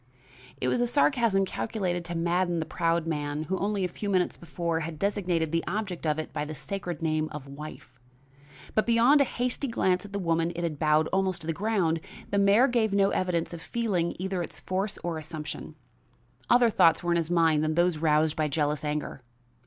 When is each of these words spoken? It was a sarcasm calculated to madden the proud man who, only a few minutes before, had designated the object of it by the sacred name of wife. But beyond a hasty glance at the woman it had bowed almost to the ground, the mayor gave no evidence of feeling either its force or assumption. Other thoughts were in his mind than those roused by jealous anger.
It 0.59 0.67
was 0.67 0.81
a 0.81 0.87
sarcasm 0.87 1.45
calculated 1.45 2.03
to 2.05 2.15
madden 2.17 2.57
the 2.59 2.65
proud 2.65 3.05
man 3.05 3.43
who, 3.43 3.59
only 3.59 3.83
a 3.83 3.87
few 3.87 4.09
minutes 4.09 4.35
before, 4.35 4.79
had 4.79 4.97
designated 4.97 5.51
the 5.51 5.63
object 5.67 6.07
of 6.07 6.17
it 6.17 6.33
by 6.33 6.43
the 6.43 6.55
sacred 6.55 7.03
name 7.03 7.29
of 7.31 7.45
wife. 7.45 7.99
But 8.73 8.87
beyond 8.87 9.21
a 9.21 9.25
hasty 9.25 9.67
glance 9.67 10.03
at 10.03 10.11
the 10.11 10.17
woman 10.17 10.53
it 10.55 10.63
had 10.63 10.79
bowed 10.79 11.07
almost 11.09 11.41
to 11.41 11.45
the 11.47 11.53
ground, 11.53 11.99
the 12.31 12.39
mayor 12.39 12.67
gave 12.67 12.93
no 12.95 13.11
evidence 13.11 13.53
of 13.53 13.61
feeling 13.61 14.15
either 14.17 14.41
its 14.41 14.59
force 14.59 14.97
or 15.03 15.19
assumption. 15.19 15.75
Other 16.49 16.71
thoughts 16.71 17.03
were 17.03 17.11
in 17.11 17.17
his 17.17 17.29
mind 17.29 17.63
than 17.63 17.75
those 17.75 17.99
roused 17.99 18.35
by 18.35 18.47
jealous 18.47 18.83
anger. 18.83 19.21